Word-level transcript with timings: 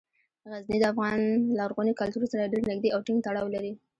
غزني 0.51 0.77
د 0.79 0.85
افغان 0.93 1.21
لرغوني 1.59 1.93
کلتور 1.99 2.23
سره 2.31 2.51
ډیر 2.53 2.63
نږدې 2.71 2.89
او 2.91 2.99
ټینګ 3.05 3.19
تړاو 3.25 3.53
لري. 3.55 3.71